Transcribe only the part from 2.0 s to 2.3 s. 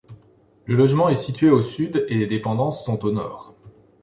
et les